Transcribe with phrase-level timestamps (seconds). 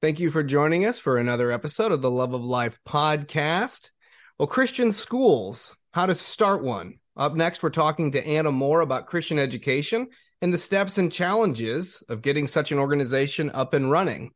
[0.00, 3.90] Thank you for joining us for another episode of the Love of Life podcast.
[4.38, 7.00] Well, Christian schools, how to start one.
[7.16, 10.06] Up next, we're talking to Anna More about Christian education
[10.40, 14.30] and the steps and challenges of getting such an organization up and running.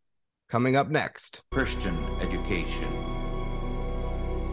[0.48, 1.42] Coming up next.
[1.52, 2.88] Christian education.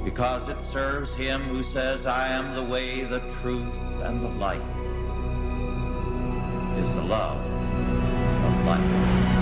[0.05, 4.61] Because it serves him who says, I am the way, the truth, and the light,
[6.77, 7.43] is the love
[8.45, 9.38] of life.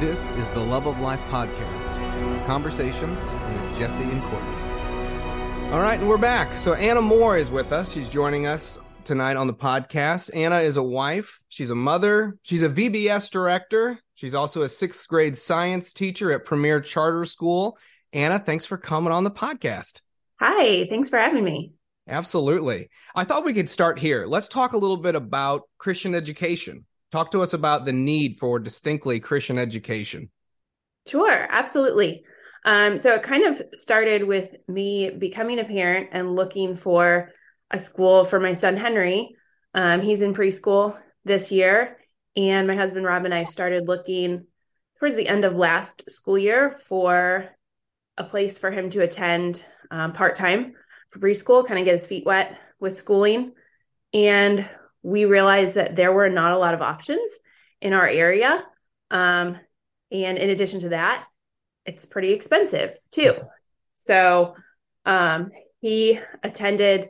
[0.00, 4.56] This is the Love of Life podcast conversations with Jesse and Courtney.
[5.72, 6.56] All right, and we're back.
[6.56, 7.92] So, Anna More is with us.
[7.92, 10.34] She's joining us tonight on the podcast.
[10.34, 15.06] Anna is a wife, she's a mother, she's a VBS director, she's also a sixth
[15.06, 17.76] grade science teacher at Premier Charter School.
[18.14, 20.00] Anna, thanks for coming on the podcast.
[20.40, 21.74] Hi, thanks for having me.
[22.08, 22.88] Absolutely.
[23.14, 24.24] I thought we could start here.
[24.26, 26.86] Let's talk a little bit about Christian education.
[27.10, 30.30] Talk to us about the need for distinctly Christian education.
[31.06, 32.24] Sure, absolutely.
[32.64, 37.32] Um, so it kind of started with me becoming a parent and looking for
[37.70, 39.34] a school for my son Henry.
[39.74, 41.96] Um, he's in preschool this year,
[42.36, 44.46] and my husband Rob and I started looking
[44.98, 47.48] towards the end of last school year for
[48.16, 50.74] a place for him to attend um, part time
[51.10, 53.52] for preschool, kind of get his feet wet with schooling.
[54.12, 54.68] And
[55.02, 57.32] we realized that there were not a lot of options
[57.80, 58.62] in our area.
[59.10, 59.58] Um,
[60.12, 61.24] and in addition to that,
[61.86, 63.34] it's pretty expensive too.
[63.94, 64.54] So
[65.04, 65.50] um,
[65.80, 67.08] he attended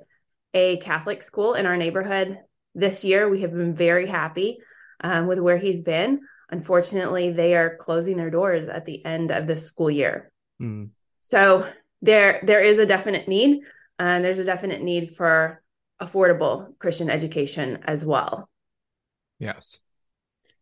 [0.54, 2.38] a Catholic school in our neighborhood
[2.74, 3.28] this year.
[3.28, 4.58] We have been very happy
[5.02, 6.20] um, with where he's been.
[6.50, 10.30] Unfortunately, they are closing their doors at the end of the school year.
[10.60, 10.90] Mm.
[11.20, 11.68] So
[12.02, 13.60] there, there is a definite need,
[13.98, 15.59] and there's a definite need for
[16.00, 18.48] affordable Christian education as well.
[19.38, 19.78] Yes.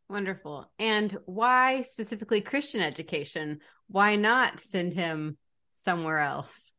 [0.08, 0.70] Wonderful.
[0.78, 3.60] And why specifically Christian education?
[3.88, 5.36] Why not send him
[5.72, 6.72] somewhere else?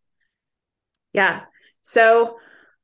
[1.13, 1.41] Yeah.
[1.83, 2.37] So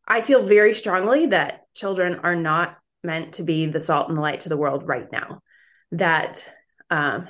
[0.07, 4.21] I feel very strongly that children are not meant to be the salt and the
[4.21, 5.41] light to the world right now.
[5.91, 6.45] That
[6.89, 7.27] um,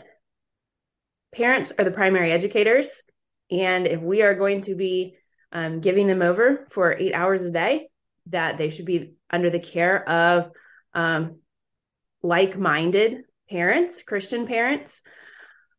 [1.33, 3.01] parents are the primary educators.
[3.51, 5.15] And if we are going to be
[5.51, 7.87] um, giving them over for eight hours a day,
[8.27, 10.51] that they should be under the care of
[10.93, 11.39] um,
[12.23, 15.01] like-minded parents christian parents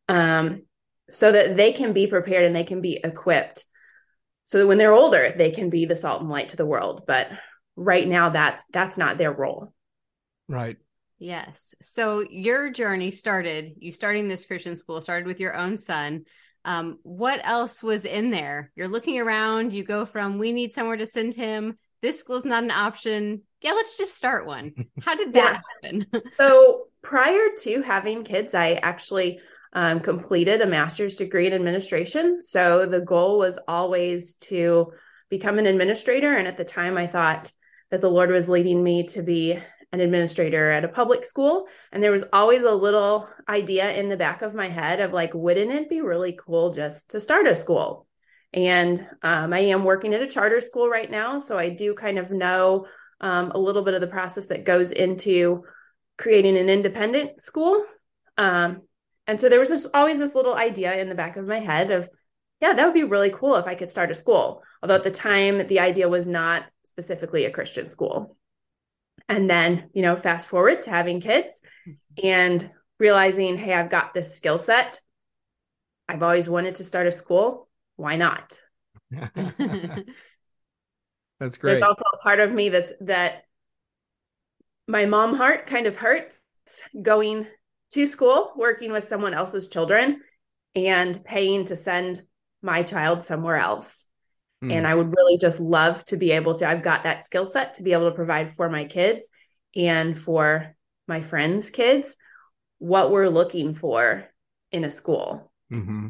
[0.09, 0.63] um,
[1.09, 3.65] so that they can be prepared and they can be equipped
[4.47, 7.03] so that when they're older they can be the salt and light to the world.
[7.05, 7.27] But
[7.75, 9.73] right now that's that's not their role.
[10.47, 10.77] Right.
[11.19, 11.75] Yes.
[11.81, 16.23] So your journey started you starting this christian school started with your own son.
[16.63, 18.71] Um, what else was in there?
[18.75, 22.63] You're looking around you go from we need somewhere to send him this school's not
[22.63, 23.41] an option.
[23.61, 24.73] Yeah, let's just start one.
[25.01, 25.91] How did that yeah.
[25.91, 26.23] happen?
[26.37, 29.39] so prior to having kids, I actually
[29.73, 32.41] um, completed a master's degree in administration.
[32.41, 34.91] So the goal was always to
[35.29, 36.33] become an administrator.
[36.33, 37.51] And at the time, I thought
[37.91, 39.59] that the Lord was leading me to be
[39.91, 41.65] an administrator at a public school.
[41.91, 45.33] And there was always a little idea in the back of my head of like,
[45.33, 48.06] wouldn't it be really cool just to start a school?
[48.57, 51.37] And um, I am working at a charter school right now.
[51.37, 52.87] So I do kind of know
[53.21, 55.63] um, a little bit of the process that goes into
[56.17, 57.85] creating an independent school.
[58.35, 58.81] Um,
[59.27, 61.91] and so there was just always this little idea in the back of my head
[61.91, 62.09] of,
[62.59, 64.63] yeah, that would be really cool if I could start a school.
[64.81, 68.37] Although at the time, the idea was not specifically a Christian school.
[69.29, 71.61] And then, you know, fast forward to having kids
[72.23, 74.99] and realizing, hey, I've got this skill set.
[76.09, 77.66] I've always wanted to start a school
[77.97, 78.57] why not?
[79.11, 79.35] that's
[81.57, 81.73] great.
[81.73, 83.43] There's also a part of me that's that
[84.87, 86.33] my mom heart kind of hurts
[86.99, 87.47] going
[87.91, 90.21] to school, working with someone else's children,
[90.75, 92.21] and paying to send
[92.61, 94.03] my child somewhere else.
[94.63, 94.73] Mm.
[94.73, 97.75] And I would really just love to be able to, I've got that skill set
[97.75, 99.29] to be able to provide for my kids
[99.75, 100.75] and for
[101.07, 102.15] my friends' kids
[102.79, 104.27] what we're looking for
[104.71, 105.51] in a school.
[105.71, 106.07] Mm-hmm.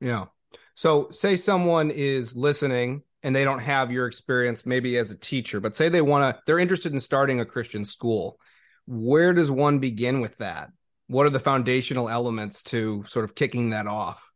[0.00, 0.26] Yeah.
[0.74, 5.60] So, say someone is listening and they don't have your experience maybe as a teacher,
[5.60, 8.38] but say they want to, they're interested in starting a Christian school.
[8.86, 10.70] Where does one begin with that?
[11.06, 14.30] What are the foundational elements to sort of kicking that off?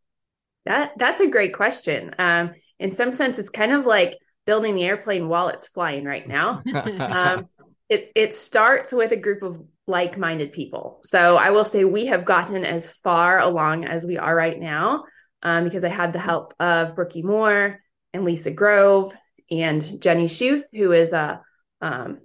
[0.65, 2.15] That that's a great question.
[2.19, 4.17] Um, in some sense, it's kind of like
[4.47, 6.63] building the airplane while it's flying right now.
[6.75, 7.49] um,
[7.89, 11.01] it it starts with a group of like-minded people.
[11.05, 15.05] So I will say we have gotten as far along as we are right now
[15.43, 17.81] um, because I had the help of Brookie Moore
[18.13, 19.15] and Lisa Grove
[19.51, 21.43] and Jenny Schuth, who is a
[21.81, 22.19] um,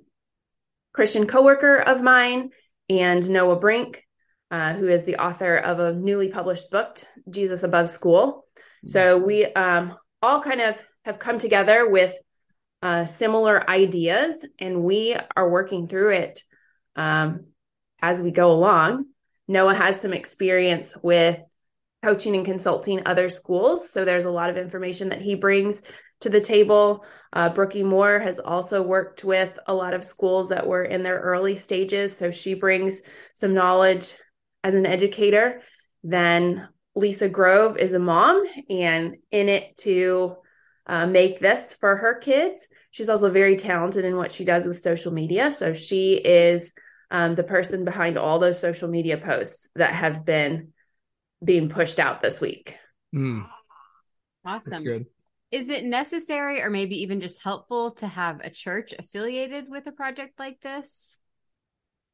[0.94, 2.52] Christian coworker of mine.
[2.90, 4.06] and Noah Brink,
[4.52, 8.46] uh, who is the author of a newly published book, Jesus Above School.
[8.86, 12.14] So we um, all kind of have come together with
[12.82, 16.44] uh, similar ideas, and we are working through it
[16.96, 17.46] um,
[18.02, 19.06] as we go along.
[19.48, 21.40] Noah has some experience with
[22.04, 23.90] coaching and consulting other schools.
[23.90, 25.82] So there's a lot of information that he brings
[26.20, 27.06] to the table.
[27.32, 31.20] Uh, Brookie Moore has also worked with a lot of schools that were in their
[31.20, 32.16] early stages.
[32.16, 33.02] So she brings
[33.36, 34.14] some knowledge
[34.64, 35.62] as an educator.
[36.04, 40.36] Then Lisa Grove is a mom and in it to
[40.86, 42.68] uh, make this for her kids.
[42.92, 45.52] She's also very talented in what she does with social media.
[45.52, 46.74] So she is
[47.10, 50.74] um, the person behind all those social media posts that have been
[51.44, 52.76] being pushed out this week.
[53.14, 53.48] Mm,
[54.46, 54.72] Awesome.
[54.72, 55.06] that's good.
[55.52, 59.92] Is it necessary or maybe even just helpful to have a church affiliated with a
[59.92, 61.18] project like this?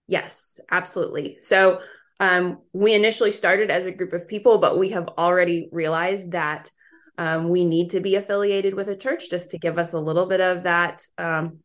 [0.08, 1.38] Yes, absolutely.
[1.40, 1.80] So
[2.20, 6.70] um, we initially started as a group of people, but we have already realized that
[7.18, 10.26] um, we need to be affiliated with a church just to give us a little
[10.26, 11.60] bit of that um,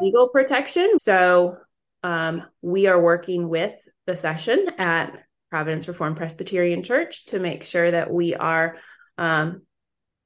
[0.00, 0.98] legal protection.
[0.98, 1.56] So
[2.02, 3.72] um, we are working with
[4.06, 5.12] the session at
[5.52, 8.78] Providence Reformed Presbyterian Church to make sure that we are
[9.18, 9.60] um,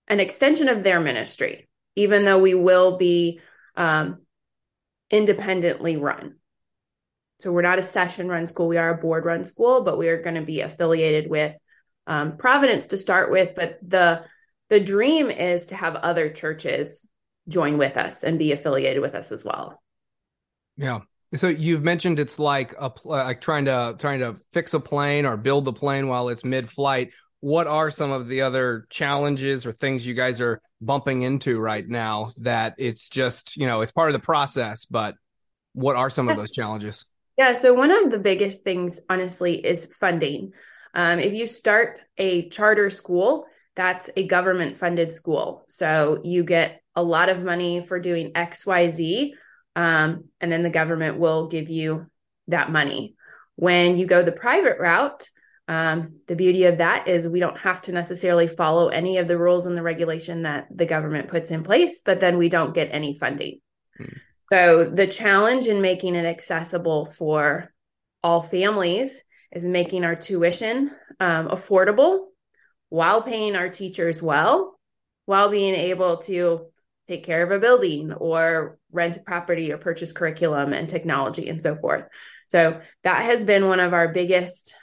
[0.07, 3.41] an extension of their ministry, even though we will be
[3.77, 4.19] um,
[5.11, 6.37] independently run.
[7.41, 10.07] So we're not a session run school, we are a board run school, but we
[10.11, 11.57] are going to be affiliated with
[12.07, 13.57] um, Providence to start with.
[13.57, 14.23] But the
[14.69, 17.05] the dream is to have other churches
[17.49, 19.83] join with us and be affiliated with us as well.
[20.77, 21.01] Yeah.
[21.37, 25.37] So you've mentioned it's like a like trying to trying to fix a plane or
[25.37, 27.13] build the plane while it's mid-flight.
[27.41, 31.87] What are some of the other challenges or things you guys are bumping into right
[31.87, 35.15] now that it's just, you know, it's part of the process, but
[35.73, 37.05] what are some of those challenges?
[37.37, 40.53] Yeah, so one of the biggest things, honestly, is funding.
[40.95, 43.45] Um, if you start a charter school,
[43.75, 45.67] that's a government funded school.
[45.69, 49.33] So you get a lot of money for doing XYZ,
[49.77, 52.07] um, and then the government will give you
[52.49, 53.15] that money.
[53.55, 55.29] When you go the private route,
[55.69, 59.39] um, the beauty of that is we don't have to necessarily follow any of the
[59.39, 62.89] rules and the regulation that the government puts in place, but then we don't get
[62.91, 63.61] any funding.
[63.99, 64.05] Hmm.
[64.53, 67.73] So the challenge in making it accessible for
[68.23, 69.23] all families
[69.53, 70.91] is making our tuition
[71.21, 72.27] um, affordable
[72.89, 74.79] while paying our teachers well,
[75.25, 76.67] while being able to
[77.07, 81.63] take care of a building or rent a property or purchase curriculum and technology and
[81.63, 82.05] so forth.
[82.47, 84.75] So that has been one of our biggest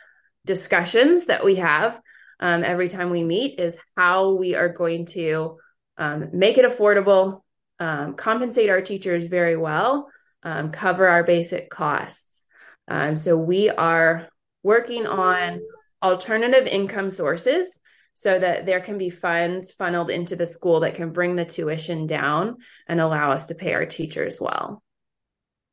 [0.45, 1.99] discussions that we have
[2.39, 5.57] um, every time we meet is how we are going to
[5.97, 7.41] um, make it affordable,
[7.79, 10.09] um, compensate our teachers very well,
[10.43, 12.43] um, cover our basic costs.
[12.87, 14.27] Um, so we are
[14.61, 15.61] working on
[16.01, 17.79] alternative income sources
[18.13, 22.07] so that there can be funds funneled into the school that can bring the tuition
[22.07, 22.57] down
[22.87, 24.83] and allow us to pay our teachers well.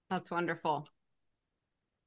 [0.08, 0.88] That's wonderful.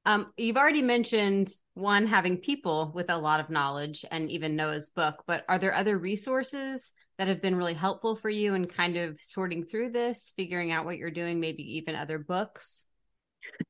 [0.06, 4.90] Um, you've already mentioned one having people with a lot of knowledge and even Noah's
[4.90, 8.98] book, but are there other resources that have been really helpful for you in kind
[8.98, 12.86] of sorting through this, figuring out what you're doing, maybe even other books?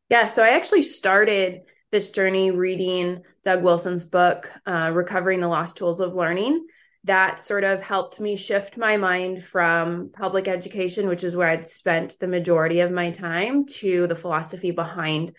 [0.10, 1.62] Yeah, so I actually started
[1.94, 6.66] this journey reading Doug Wilson's book, uh, Recovering the Lost Tools of Learning.
[7.04, 11.68] That sort of helped me shift my mind from public education, which is where I'd
[11.68, 15.34] spent the majority of my time, to the philosophy behind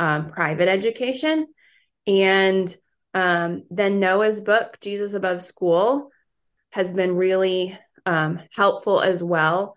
[0.00, 1.46] um, private education.
[2.08, 2.76] And
[3.14, 6.10] um, then Noah's book, Jesus Above School,
[6.70, 9.76] has been really um, helpful as well.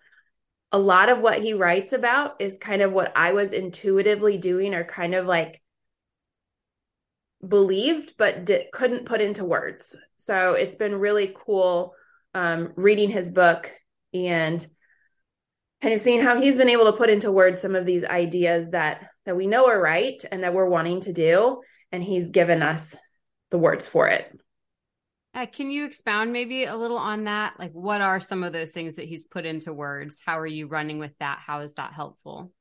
[0.72, 4.74] A lot of what he writes about is kind of what I was intuitively doing,
[4.74, 5.60] or kind of like
[7.48, 9.96] believed but di- couldn't put into words.
[10.16, 11.94] So it's been really cool
[12.34, 13.72] um, reading his book
[14.12, 14.66] and
[15.82, 18.70] kind of seeing how he's been able to put into words some of these ideas
[18.70, 21.60] that that we know are right and that we're wanting to do
[21.92, 22.94] and he's given us
[23.50, 24.26] the words for it
[25.34, 27.54] Uh, can you expound maybe a little on that?
[27.58, 30.20] Like, what are some of those things that he's put into words?
[30.24, 31.40] How are you running with that?
[31.44, 32.52] How is that helpful?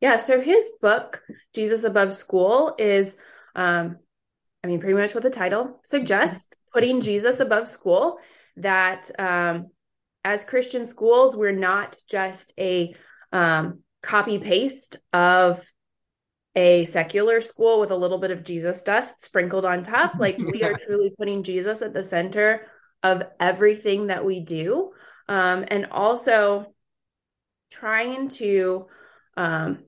[0.00, 1.22] yeah so his book
[1.54, 3.16] jesus above school is
[3.56, 3.96] um
[4.62, 8.18] i mean pretty much what the title suggests putting jesus above school
[8.56, 9.66] that um
[10.24, 12.94] as christian schools we're not just a
[13.32, 15.68] um copy paste of
[16.54, 20.14] a secular school with a little bit of Jesus dust sprinkled on top.
[20.18, 22.66] Like we are truly putting Jesus at the center
[23.02, 24.92] of everything that we do.
[25.28, 26.72] Um, and also
[27.70, 28.86] trying to
[29.36, 29.84] um,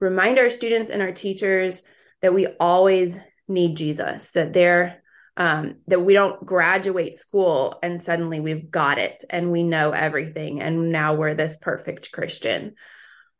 [0.00, 1.82] remind our students and our teachers
[2.24, 5.02] that we always need Jesus, that they're
[5.36, 10.62] um, that we don't graduate school and suddenly we've got it and we know everything
[10.62, 12.76] and now we're this perfect Christian.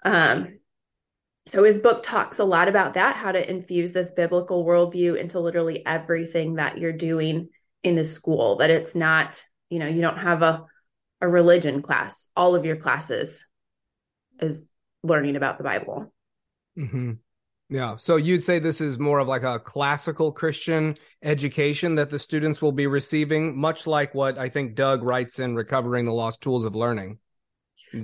[0.04, 0.58] Um,
[1.46, 5.40] so his book talks a lot about that, how to infuse this biblical worldview into
[5.40, 7.48] literally everything that you're doing
[7.82, 8.56] in the school.
[8.58, 10.66] That it's not, you know, you don't have a
[11.22, 12.28] a religion class.
[12.36, 13.46] All of your classes
[14.40, 14.62] is
[15.02, 16.12] learning about the Bible.
[16.76, 17.12] Mm-hmm.
[17.70, 17.96] Yeah.
[17.96, 22.60] So you'd say this is more of like a classical Christian education that the students
[22.60, 26.64] will be receiving, much like what I think Doug writes in Recovering the Lost Tools
[26.64, 27.18] of Learning.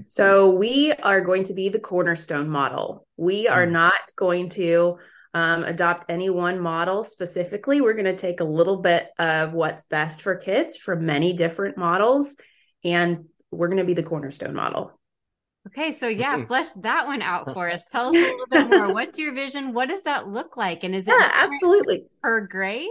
[0.08, 3.06] So we are going to be the cornerstone model.
[3.16, 3.72] We are mm.
[3.72, 4.98] not going to
[5.34, 7.80] um, adopt any one model specifically.
[7.80, 11.76] We're going to take a little bit of what's best for kids from many different
[11.76, 12.34] models,
[12.84, 14.99] and we're going to be the cornerstone model.
[15.66, 17.84] Okay, so yeah, flesh that one out for us.
[17.90, 18.92] Tell us a little bit more.
[18.94, 19.74] What's your vision?
[19.74, 20.84] What does that look like?
[20.84, 22.88] And is it yeah, absolutely per grade?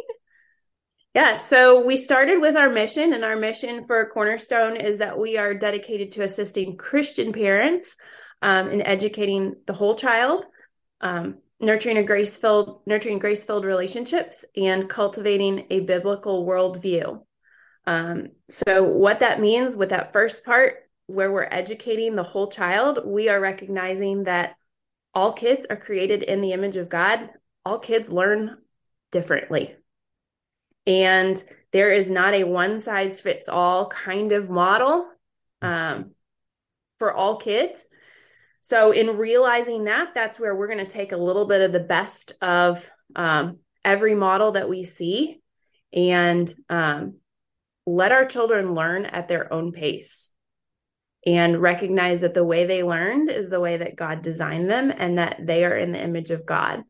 [1.16, 5.38] Yeah, so we started with our mission, and our mission for Cornerstone is that we
[5.38, 7.96] are dedicated to assisting Christian parents
[8.44, 10.46] um, in educating the whole child,
[11.02, 17.24] um, nurturing a grace filled, nurturing grace filled relationships, and cultivating a biblical worldview.
[17.88, 23.00] Um, so, what that means with that first part where we're educating the whole child,
[23.04, 24.56] we are recognizing that
[25.14, 27.32] all kids are created in the image of God.
[27.66, 28.58] All kids learn
[29.12, 29.76] differently.
[30.86, 35.08] And there is not a one size fits all kind of model
[35.64, 36.12] um,
[36.98, 37.90] for all kids.
[38.62, 41.80] So, in realizing that, that's where we're going to take a little bit of the
[41.80, 45.42] best of um, every model that we see
[45.92, 47.16] and um,
[47.88, 50.30] let our children learn at their own pace
[51.26, 55.18] and recognize that the way they learned is the way that God designed them and
[55.18, 56.84] that they are in the image of God.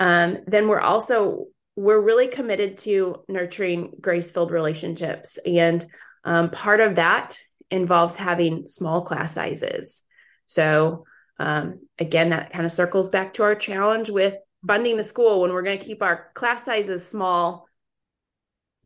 [0.00, 5.84] Um, then we're also we're really committed to nurturing grace-filled relationships and
[6.24, 7.38] um, part of that
[7.70, 10.02] involves having small class sizes.
[10.46, 11.04] So
[11.38, 14.34] um, again, that kind of circles back to our challenge with
[14.66, 17.66] funding the school when we're going to keep our class sizes small.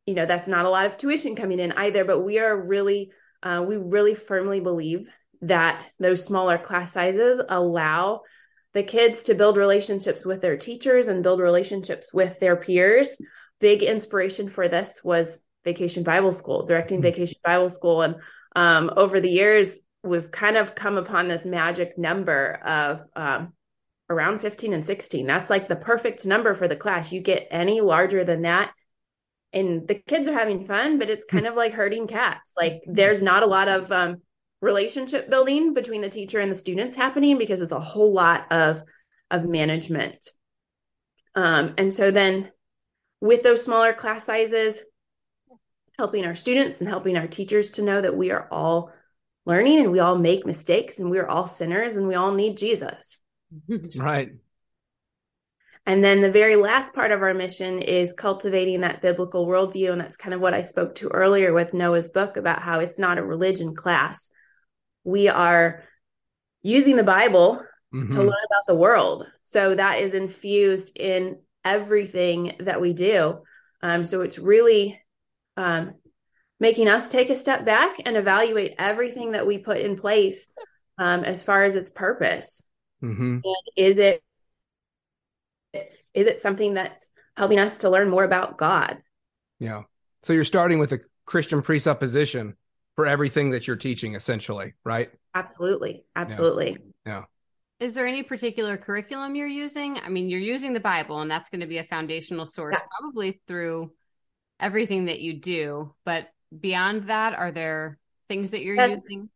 [0.07, 3.11] You know, that's not a lot of tuition coming in either, but we are really
[3.43, 5.09] uh, we really firmly believe
[5.43, 8.23] that those smaller class sizes allow
[8.75, 13.17] the kids to build relationships with their teachers and build relationships with their peers.
[13.61, 17.05] Big inspiration for this was Vacation Bible School, directing mm-hmm.
[17.05, 18.03] Vacation Bible School.
[18.03, 18.17] And
[18.55, 23.53] um, over the years, we've kind of come upon this magic number of um,
[24.09, 25.27] around 15 and 16.
[25.27, 27.13] That's like the perfect number for the class.
[27.13, 28.73] You get any larger than that,
[29.53, 31.37] and the kids are having fun but it's hmm.
[31.37, 32.53] kind of like herding cats.
[32.57, 34.23] Like there's not a lot of um,
[34.61, 38.83] relationship building between the teacher and the students happening because it's a whole lot of
[39.31, 40.29] of management.
[41.35, 42.51] Um, and so then
[43.21, 44.81] with those smaller class sizes
[45.99, 48.93] helping our students and helping our teachers to know that we are all
[49.47, 53.21] learning and we all make mistakes and we're all sinners and we all need jesus.
[53.97, 54.33] Right
[55.87, 59.93] and then the very last part of our mission is cultivating that biblical worldview.
[59.93, 62.99] And that's kind of what I spoke to earlier with Noah's book about how it's
[62.99, 64.29] not a religion class.
[65.05, 65.85] We are
[66.63, 67.63] using the Bible
[67.95, 68.11] mm-hmm.
[68.11, 69.27] to learn about the world.
[69.45, 73.43] So that is infused in everything that we do.
[73.81, 75.01] Um, so it's really
[75.57, 75.95] um,
[76.59, 80.49] making us take a step back and evaluate everything that we put in place
[80.99, 82.65] um, as far as its purpose.
[83.05, 83.39] Mm-hmm.
[83.45, 84.21] And is it
[86.17, 88.97] is it something that's helping us to learn more about God?
[89.61, 89.83] Yeah.
[90.23, 92.57] So you're starting with a Christian presupposition
[92.97, 95.11] for everything that you're teaching, essentially, right?
[95.35, 96.05] Absolutely.
[96.17, 96.79] Absolutely.
[97.05, 97.13] Yeah.
[97.13, 97.23] yeah.
[97.79, 99.99] Is there any particular curriculum you're using?
[99.99, 102.87] I mean, you're using the Bible, and that's going to be a foundational source, yeah.
[102.99, 103.93] probably through
[104.59, 105.95] everything that you do.
[106.07, 109.29] But beyond that, are there things that you're using?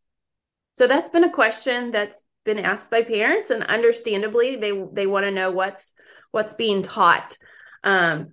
[0.72, 5.24] So that's been a question that's been asked by parents, and understandably, they they want
[5.24, 5.92] to know what's
[6.32, 7.36] what's being taught.
[7.84, 8.32] Um,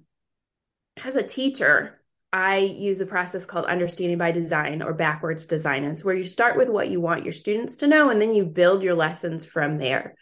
[1.03, 2.01] as a teacher,
[2.33, 5.83] I use a process called understanding by design or backwards design.
[5.83, 8.45] it's where you start with what you want your students to know, and then you
[8.45, 10.15] build your lessons from there.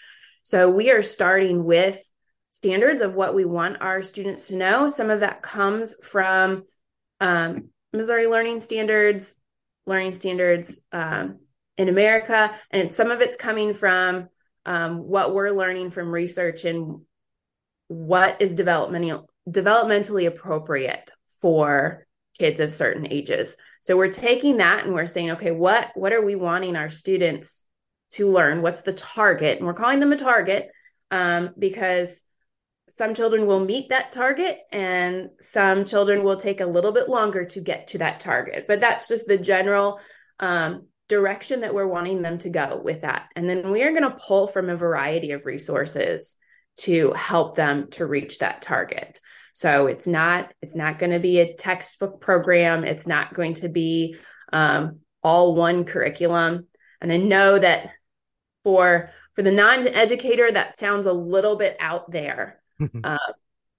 [0.44, 2.00] So we are starting with
[2.52, 4.88] standards of what we want our students to know.
[4.88, 6.64] Some of that comes from
[7.20, 9.36] um, Missouri Learning Standards,
[9.88, 11.40] Learning Standards um,
[11.78, 14.30] in America, and some of it's coming from
[14.66, 17.02] um, what we're learning from research and
[17.88, 21.12] what is developmental developmentally appropriate
[21.42, 22.06] for
[22.38, 23.58] kids of certain ages.
[23.82, 27.64] So we're taking that and we're saying, okay, what what are we wanting our students
[28.12, 28.62] to learn?
[28.62, 29.58] What's the target?
[29.58, 30.70] And we're calling them a target.
[31.12, 32.22] um, because
[32.90, 37.46] some children will meet that target and some children will take a little bit longer
[37.46, 38.66] to get to that target.
[38.68, 40.00] But that's just the general
[40.40, 43.30] um, direction that we're wanting them to go with that.
[43.36, 46.36] And then we are going to pull from a variety of resources
[46.78, 49.20] to help them to reach that target.
[49.54, 52.84] So it's not it's not going to be a textbook program.
[52.84, 54.18] It's not going to be
[54.52, 56.68] um, all one curriculum.
[57.00, 57.90] And I know that
[58.64, 62.62] for for the non-educator, that sounds a little bit out there.
[63.04, 63.18] uh,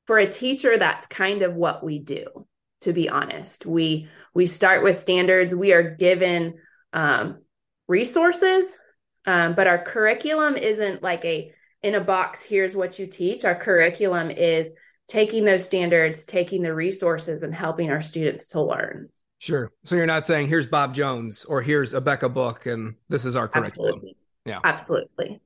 [0.07, 2.47] for a teacher, that's kind of what we do.
[2.83, 5.55] To be honest, we we start with standards.
[5.55, 6.55] We are given
[6.93, 7.43] um,
[7.89, 8.79] resources,
[9.25, 11.53] um, but our curriculum isn't like a
[11.87, 12.43] in a box.
[12.43, 13.45] Here's what you teach.
[13.45, 14.73] Our curriculum is
[15.07, 19.09] taking those standards, taking the resources, and helping our students to learn.
[19.39, 19.71] Sure.
[19.85, 23.47] So you're not saying here's Bob Jones or here's Abeka book and this is our
[23.47, 23.95] curriculum.
[23.95, 24.17] Absolutely.
[24.47, 24.61] Yeah.
[24.65, 25.41] Absolutely.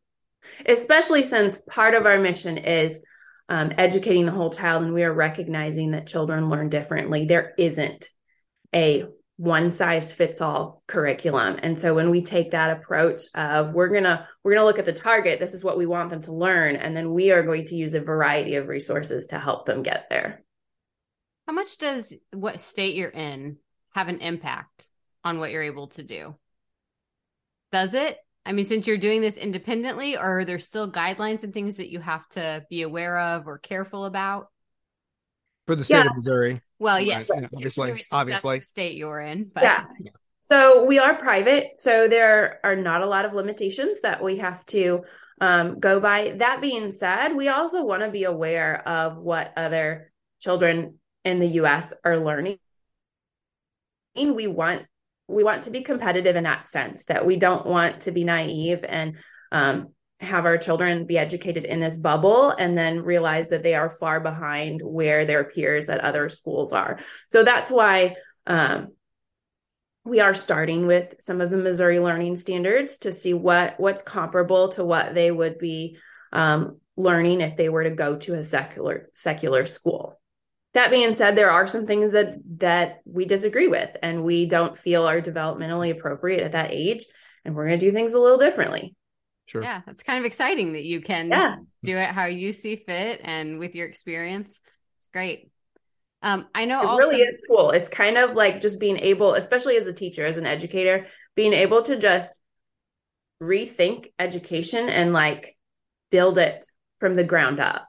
[0.65, 3.05] Especially since part of our mission is
[3.51, 7.27] um, educating the whole child, and we are recognizing that children learn differently.
[7.27, 8.09] There isn't
[8.75, 9.07] a
[9.41, 11.59] one size fits all curriculum.
[11.63, 14.93] And so when we take that approach of we're gonna we're gonna look at the
[14.93, 17.75] target this is what we want them to learn and then we are going to
[17.75, 20.43] use a variety of resources to help them get there.
[21.47, 23.57] How much does what state you're in
[23.95, 24.87] have an impact
[25.25, 26.37] on what you're able to do?
[27.73, 28.19] Does it?
[28.45, 31.91] I mean since you're doing this independently or are there still guidelines and things that
[31.91, 34.49] you have to be aware of or careful about?
[35.67, 36.09] For the state yeah.
[36.09, 37.45] of missouri well, yes, right.
[37.45, 39.51] obviously, obviously, state you're in.
[39.55, 39.63] But.
[39.63, 39.85] Yeah.
[40.41, 44.67] So we are private, so there are not a lot of limitations that we have
[44.67, 45.05] to
[45.41, 46.35] um, go by.
[46.39, 50.11] That being said, we also want to be aware of what other
[50.41, 51.93] children in the U.S.
[52.05, 52.59] are learning.
[54.17, 54.87] We want
[55.29, 58.85] we want to be competitive in that sense that we don't want to be naive
[58.87, 59.17] and
[59.53, 63.91] um, have our children be educated in this bubble and then realize that they are
[63.91, 66.99] far behind where their peers at other schools are.
[67.29, 68.17] So that's why
[68.47, 68.89] um,
[70.05, 74.69] we are starting with some of the Missouri learning standards to see what what's comparable
[74.71, 75.97] to what they would be
[76.33, 80.21] um, learning if they were to go to a secular secular school.
[80.75, 84.79] That being said, there are some things that that we disagree with and we don't
[84.79, 87.07] feel are developmentally appropriate at that age,
[87.45, 88.95] and we're going to do things a little differently.
[89.51, 89.65] Sure.
[89.65, 91.57] Yeah, that's kind of exciting that you can yeah.
[91.83, 94.61] do it how you see fit and with your experience.
[94.99, 95.51] It's great.
[96.23, 97.73] Um, I know it also- really is cool.
[97.73, 101.53] It's kind of like just being able, especially as a teacher, as an educator, being
[101.53, 102.39] able to just
[103.43, 105.57] rethink education and like
[106.13, 106.65] build it
[107.01, 107.89] from the ground up.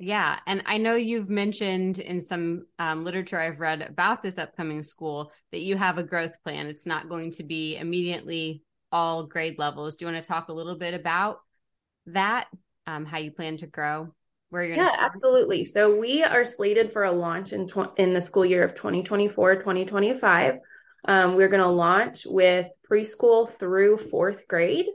[0.00, 0.40] Yeah.
[0.48, 5.30] And I know you've mentioned in some um, literature I've read about this upcoming school
[5.52, 6.66] that you have a growth plan.
[6.66, 9.96] It's not going to be immediately all grade levels.
[9.96, 11.40] Do you want to talk a little bit about
[12.06, 12.48] that?
[12.86, 14.14] Um, how you plan to grow?
[14.50, 15.64] Where you're going yeah, absolutely.
[15.66, 19.56] So we are slated for a launch in tw- in the school year of 2024
[19.56, 20.58] 2025.
[21.04, 24.86] Um, we're going to launch with preschool through fourth grade.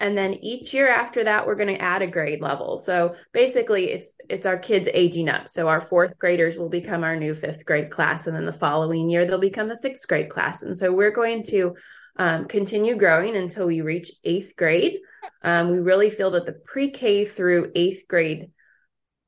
[0.00, 2.78] And then each year after that, we're going to add a grade level.
[2.78, 5.48] So basically, it's it's our kids aging up.
[5.48, 9.08] So our fourth graders will become our new fifth grade class, and then the following
[9.08, 10.62] year they'll become the sixth grade class.
[10.62, 11.76] And so we're going to
[12.16, 14.98] um, continue growing until we reach eighth grade.
[15.42, 18.50] Um, we really feel that the pre K through eighth grade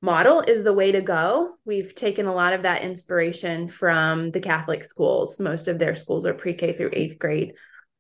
[0.02, 1.54] model is the way to go.
[1.64, 5.40] We've taken a lot of that inspiration from the Catholic schools.
[5.40, 7.54] Most of their schools are pre K through eighth grade.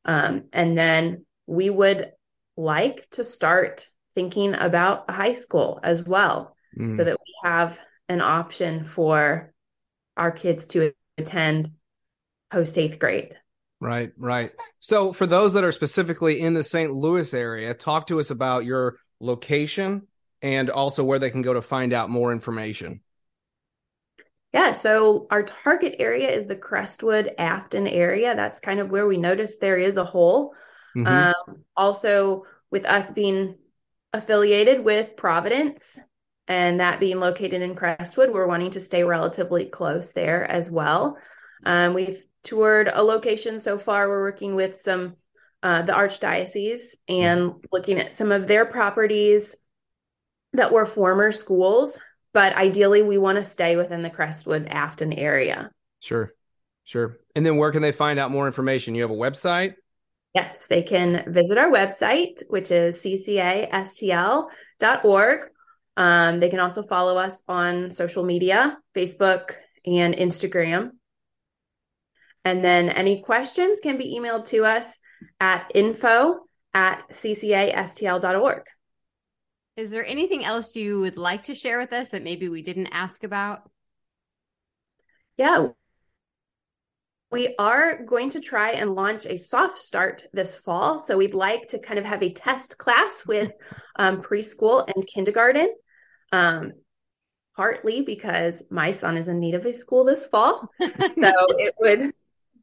[0.04, 2.12] Um, and then we would
[2.56, 6.94] like to start thinking about high school as well mm.
[6.94, 9.52] so that we have an option for
[10.16, 11.72] our kids to attend
[12.50, 13.36] post eighth grade.
[13.80, 14.52] Right, right.
[14.78, 16.90] So, for those that are specifically in the St.
[16.90, 20.06] Louis area, talk to us about your location
[20.40, 23.00] and also where they can go to find out more information.
[24.52, 28.34] Yeah, so our target area is the Crestwood Afton area.
[28.34, 30.54] That's kind of where we noticed there is a hole.
[30.96, 31.06] Mm-hmm.
[31.06, 33.56] Um, also, with us being
[34.14, 35.98] affiliated with Providence
[36.48, 41.18] and that being located in Crestwood, we're wanting to stay relatively close there as well.
[41.64, 44.08] Um, we've toured a location so far.
[44.08, 45.16] We're working with some
[45.62, 49.56] uh, the archdiocese and looking at some of their properties
[50.52, 52.00] that were former schools,
[52.32, 55.70] but ideally we want to stay within the Crestwood Afton area.
[56.00, 56.30] Sure,
[56.84, 57.18] sure.
[57.34, 58.94] And then where can they find out more information?
[58.94, 59.74] You have a website?
[60.34, 64.50] Yes, they can visit our website, which is ccastl.org.
[65.96, 69.52] Um, they can also follow us on social media, Facebook
[69.84, 70.90] and Instagram.
[72.46, 74.96] And then any questions can be emailed to us
[75.40, 78.62] at info at ccastl.org.
[79.76, 82.86] Is there anything else you would like to share with us that maybe we didn't
[82.92, 83.68] ask about?
[85.36, 85.70] Yeah.
[87.32, 91.00] We are going to try and launch a soft start this fall.
[91.00, 93.50] So we'd like to kind of have a test class with
[93.98, 95.74] um, preschool and kindergarten.
[96.30, 96.74] Um,
[97.56, 100.70] partly because my son is in need of a school this fall.
[100.80, 102.12] so it would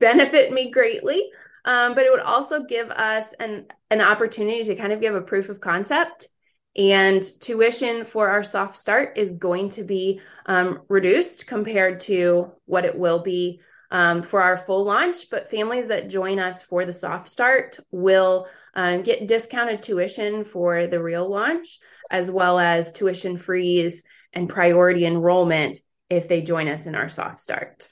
[0.04, 1.24] benefit me greatly.
[1.66, 5.22] Um, but it would also give us an, an opportunity to kind of give a
[5.22, 6.28] proof of concept.
[6.76, 12.84] And tuition for our soft start is going to be um, reduced compared to what
[12.84, 13.62] it will be
[13.92, 15.30] um, for our full launch.
[15.30, 20.88] But families that join us for the soft start will um, get discounted tuition for
[20.88, 21.80] the real launch,
[22.12, 27.40] as well as tuition freeze and priority enrollment if they join us in our soft
[27.40, 27.88] start.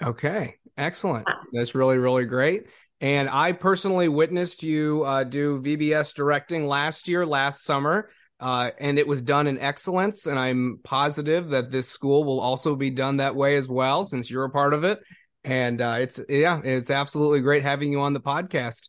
[0.00, 1.26] Okay, excellent.
[1.52, 2.66] That's really, really great.
[3.00, 8.98] And I personally witnessed you uh, do VBS directing last year, last summer, uh, and
[8.98, 10.26] it was done in excellence.
[10.26, 14.30] And I'm positive that this school will also be done that way as well, since
[14.30, 15.00] you're a part of it.
[15.42, 18.88] And uh, it's yeah, it's absolutely great having you on the podcast,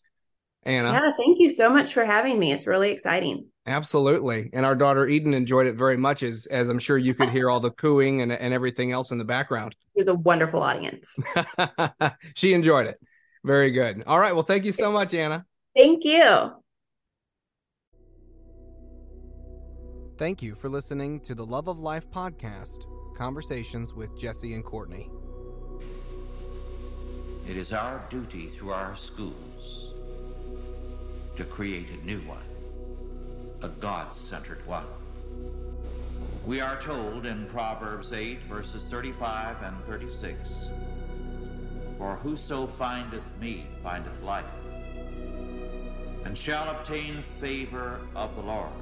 [0.61, 0.91] Anna.
[0.91, 1.11] Yeah,
[1.43, 2.51] you so much for having me.
[2.51, 3.47] It's really exciting.
[3.67, 4.49] Absolutely.
[4.51, 7.49] And our daughter Eden enjoyed it very much as as I'm sure you could hear
[7.49, 9.75] all the cooing and, and everything else in the background.
[9.95, 11.15] It was a wonderful audience.
[12.35, 12.99] she enjoyed it.
[13.43, 14.03] Very good.
[14.07, 14.33] All right.
[14.33, 15.45] Well, thank you so much, Anna.
[15.75, 16.51] Thank you.
[20.17, 22.85] Thank you for listening to the Love of Life podcast,
[23.17, 25.09] Conversations with Jesse and Courtney.
[27.49, 29.92] It is our duty through our schools
[31.35, 32.43] to create a new one
[33.63, 34.85] a God centered one.
[36.45, 40.67] We are told in Proverbs 8, verses 35 and 36
[41.97, 44.43] For whoso findeth me findeth life,
[46.25, 48.73] and shall obtain favor of the Lord.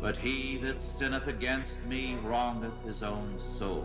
[0.00, 3.84] But he that sinneth against me wrongeth his own soul.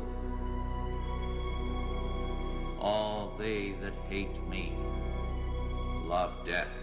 [2.79, 4.77] All they that hate me
[6.12, 6.80] love death.